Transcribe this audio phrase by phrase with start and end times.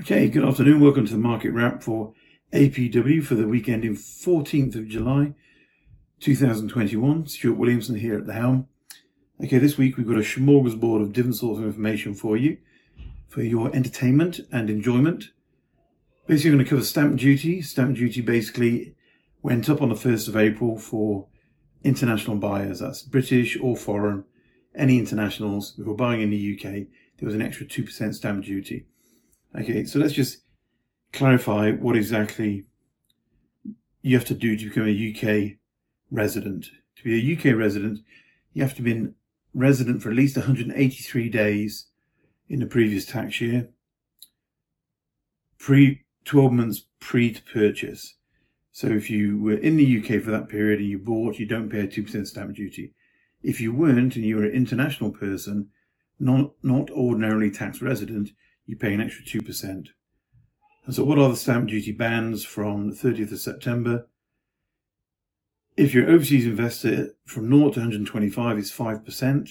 [0.00, 0.78] Okay, good afternoon.
[0.78, 2.12] Welcome to the market wrap for
[2.52, 5.34] APW for the weekend in 14th of July
[6.20, 7.26] 2021.
[7.26, 8.68] Stuart Williamson here at the helm.
[9.42, 12.58] Okay, this week we've got a smorgasbord of different sorts of information for you
[13.26, 15.30] for your entertainment and enjoyment.
[16.28, 17.60] Basically, we're going to cover stamp duty.
[17.60, 18.94] Stamp duty basically
[19.42, 21.26] went up on the 1st of April for
[21.82, 22.78] international buyers.
[22.78, 24.24] That's British or foreign,
[24.76, 26.86] any internationals who are buying in the UK.
[27.18, 28.86] There was an extra 2% stamp duty.
[29.56, 30.42] Okay, so let's just
[31.12, 32.64] clarify what exactly
[34.02, 35.12] you have to do to become a
[35.50, 35.58] UK
[36.10, 36.66] resident.
[36.96, 38.00] To be a UK resident,
[38.52, 39.08] you have to be a
[39.54, 41.86] resident for at least 183 days
[42.48, 43.68] in the previous tax year,
[45.58, 48.16] pre 12 months pre to purchase.
[48.70, 51.70] So if you were in the UK for that period and you bought, you don't
[51.70, 52.94] pay a 2% stamp duty.
[53.42, 55.70] If you weren't and you were an international person,
[56.20, 58.30] not, not ordinarily tax resident,
[58.68, 59.64] you pay an extra 2%.
[60.84, 64.06] And so what are the stamp duty bands from the 30th of September?
[65.76, 69.50] If you're an overseas investor from 0 to 125, it's 5%.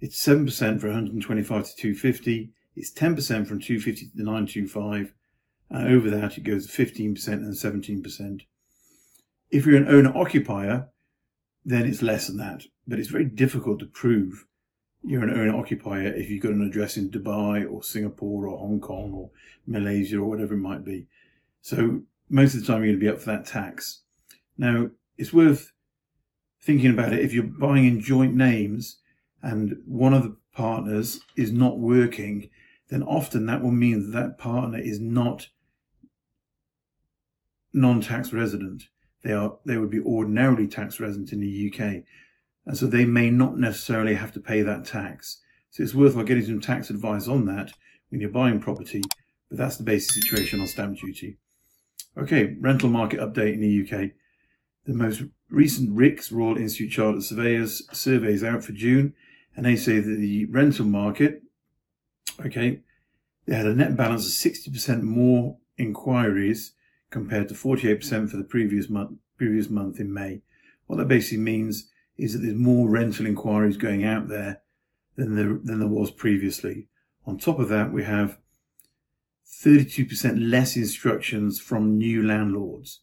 [0.00, 2.52] It's 7% for 125 to 250.
[2.74, 5.14] It's 10% from 250 to 925.
[5.70, 8.40] And over that, it goes 15% and 17%.
[9.50, 10.88] If you're an owner occupier,
[11.64, 12.64] then it's less than that.
[12.88, 14.46] But it's very difficult to prove
[15.04, 18.80] you're an owner occupier if you've got an address in Dubai or Singapore or Hong
[18.80, 19.30] Kong or
[19.66, 21.06] Malaysia or whatever it might be.
[21.60, 24.02] So most of the time you're going to be up for that tax.
[24.56, 25.72] Now it's worth
[26.60, 28.98] thinking about it if you're buying in joint names
[29.42, 32.48] and one of the partners is not working,
[32.88, 35.48] then often that will mean that that partner is not
[37.72, 38.84] non-tax resident.
[39.24, 42.04] They are they would be ordinarily tax resident in the UK.
[42.66, 45.40] And so they may not necessarily have to pay that tax.
[45.70, 47.72] So it's worthwhile getting some tax advice on that
[48.10, 49.02] when you're buying property.
[49.48, 51.38] But that's the basic situation on stamp duty.
[52.16, 54.10] Okay, rental market update in the UK.
[54.84, 59.14] The most recent RICS, Royal Institute Chartered Surveyors, surveys out for June,
[59.56, 61.42] and they say that the rental market,
[62.44, 62.80] okay,
[63.46, 66.72] they had a net balance of 60% more inquiries
[67.10, 70.42] compared to 48% for the previous month, previous month in May.
[70.86, 74.62] What that basically means is that there's more rental inquiries going out there
[75.16, 76.88] than there, than there was previously.
[77.26, 78.38] On top of that, we have
[79.64, 83.00] 32% less instructions from new landlords.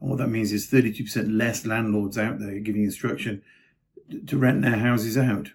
[0.00, 3.42] And what that means is 32% less landlords out there giving instruction
[4.26, 5.50] to rent their houses out.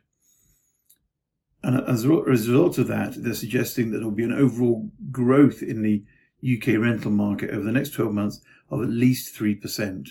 [1.63, 5.61] And as a result of that, they're suggesting that there will be an overall growth
[5.61, 6.03] in the
[6.43, 8.41] UK rental market over the next 12 months
[8.71, 10.09] of at least 3%.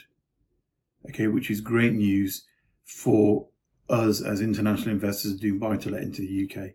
[1.09, 2.45] Okay, which is great news
[2.91, 3.47] for
[3.89, 6.71] us as international investors doing buy to let into the UK.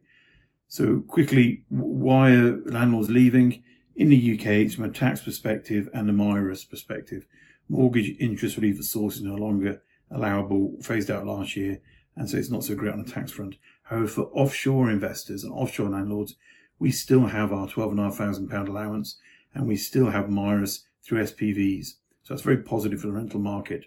[0.67, 3.63] So quickly, why are landlords leaving?
[3.95, 7.25] In the UK, it's from a tax perspective and a MIRAS perspective.
[7.69, 9.81] Mortgage interest relief at source is no longer
[10.11, 11.79] allowable, phased out last year,
[12.15, 13.55] and so it's not so great on the tax front.
[13.83, 16.35] However, for offshore investors and offshore landlords,
[16.79, 19.17] we still have our £12,500 allowance
[19.53, 21.93] and we still have MIRAS through SPVs.
[22.23, 23.85] So that's very positive for the rental market.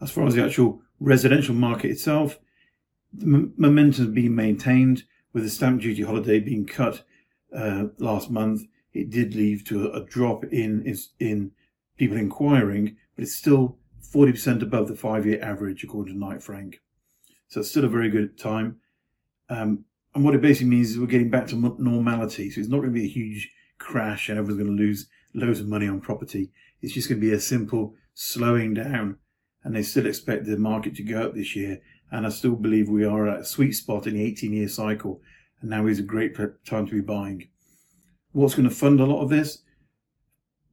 [0.00, 2.38] As far as the actual residential market itself,
[3.12, 7.04] the m- momentum has been maintained with the stamp duty holiday being cut
[7.54, 8.62] uh, last month.
[8.92, 11.52] It did lead to a, a drop in, in
[11.96, 16.80] people inquiring, but it's still 40% above the five year average according to Knight Frank.
[17.48, 18.76] So it's still a very good time.
[19.48, 19.84] Um,
[20.14, 22.50] and what it basically means is we're getting back to normality.
[22.50, 25.60] So it's not going to be a huge crash and everyone's going to lose loads
[25.60, 26.50] of money on property.
[26.80, 29.18] It's just going to be a simple slowing down
[29.62, 31.80] and they still expect the market to go up this year.
[32.10, 35.20] And I still believe we are at a sweet spot in the 18 year cycle.
[35.60, 36.34] And now is a great
[36.64, 37.48] time to be buying.
[38.32, 39.62] What's going to fund a lot of this?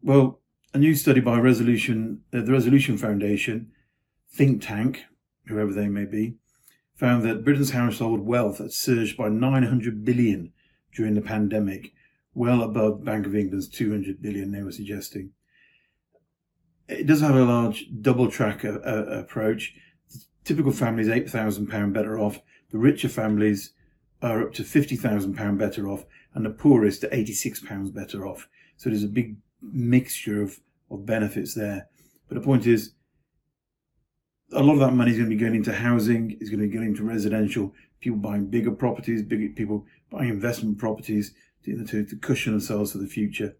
[0.01, 0.39] Well,
[0.73, 3.71] a new study by Resolution, uh, the Resolution Foundation,
[4.31, 5.05] think tank,
[5.47, 6.35] whoever they may be,
[6.95, 10.53] found that Britain's household wealth had surged by 900 billion
[10.95, 11.93] during the pandemic,
[12.33, 15.31] well above Bank of England's 200 billion they were suggesting
[16.87, 19.75] it does have a large double track uh, uh, approach.
[20.09, 22.41] The typical family is £8,000 better off.
[22.71, 23.73] The richer families
[24.21, 28.47] are up to £50,000 better off and the poorest are £86 better off.
[28.77, 31.87] So there's a big mixture of, of benefits there.
[32.27, 32.93] But the point is,
[34.53, 36.67] a lot of that money is going to be going into housing, is going to
[36.67, 41.33] be going into residential, people buying bigger properties, bigger people buying investment properties
[41.65, 43.55] to, to cushion themselves for the future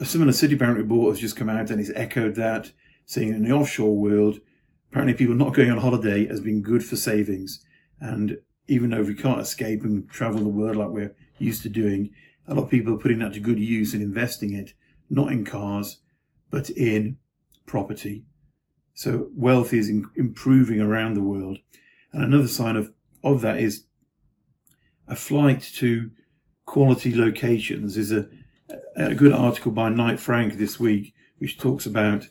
[0.00, 2.72] a similar Citibank report has just come out and it's echoed that,
[3.06, 4.40] saying in the offshore world,
[4.90, 7.64] apparently people not going on holiday has been good for savings.
[8.00, 12.10] And even though we can't escape and travel the world like we're used to doing,
[12.46, 14.72] a lot of people are putting that to good use and investing it,
[15.10, 15.98] not in cars,
[16.50, 17.18] but in
[17.66, 18.24] property.
[18.94, 21.58] So wealth is in, improving around the world.
[22.12, 22.92] And another sign of,
[23.22, 23.84] of that is
[25.06, 26.10] a flight to
[26.66, 28.28] quality locations is a,
[28.96, 32.28] a good article by Knight Frank this week, which talks about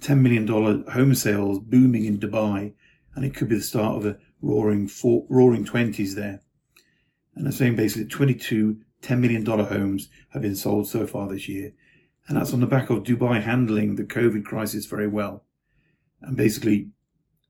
[0.00, 2.74] $10 million home sales booming in Dubai.
[3.14, 6.40] And it could be the start of a roaring, four, roaring 20s there.
[7.34, 11.72] And they're saying basically 22 $10 million homes have been sold so far this year.
[12.26, 15.44] And that's on the back of Dubai handling the COVID crisis very well.
[16.20, 16.90] And basically,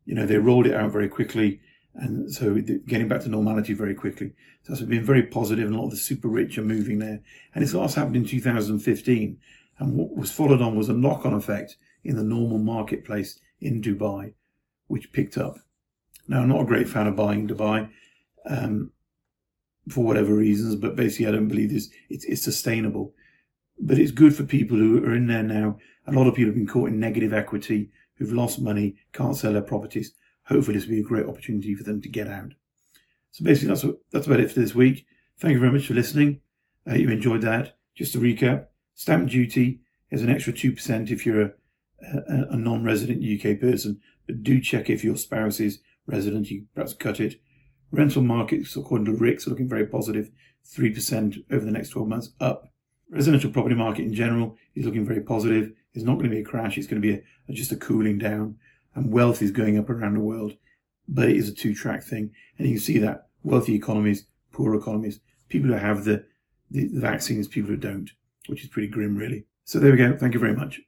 [0.04, 1.60] you know, they rolled it out very quickly.
[1.94, 2.54] And so
[2.86, 4.32] getting back to normality very quickly.
[4.62, 7.20] So that's been very positive and a lot of the super rich are moving there.
[7.54, 9.38] And it's last happened in 2015.
[9.78, 13.82] And what was followed on was a knock on effect in the normal marketplace in
[13.82, 14.34] Dubai,
[14.86, 15.58] which picked up.
[16.28, 17.90] Now, I'm not a great fan of buying Dubai.
[18.48, 18.92] Um,
[19.88, 23.14] for whatever reasons, but basically I don't believe this, it's, it's sustainable.
[23.80, 25.78] But it's good for people who are in there now.
[26.06, 29.52] A lot of people have been caught in negative equity, who've lost money, can't sell
[29.52, 30.12] their properties.
[30.48, 32.52] Hopefully this will be a great opportunity for them to get out.
[33.32, 35.06] So basically that's, that's about it for this week.
[35.38, 36.40] Thank you very much for listening.
[36.86, 37.76] I hope you enjoyed that.
[37.94, 39.80] Just to recap, stamp duty
[40.10, 41.50] is an extra 2% if you're a,
[42.02, 46.50] a, a non-resident UK person, but do check if your spouse is resident.
[46.50, 47.40] You perhaps cut it.
[47.90, 50.30] Rental markets, according to RICS, are looking very positive,
[50.66, 52.72] 3% over the next 12 months up.
[53.10, 55.72] Residential property market in general is looking very positive.
[55.94, 56.76] It's not going to be a crash.
[56.78, 58.56] It's going to be a, just a cooling down
[58.94, 60.54] and wealth is going up around the world.
[61.08, 62.30] But it is a two track thing.
[62.58, 66.24] And you can see that wealthy economies, poor economies, people who have the,
[66.70, 68.10] the, vaccines, people who don't,
[68.48, 69.46] which is pretty grim, really.
[69.64, 70.16] So there we go.
[70.16, 70.80] Thank you very much.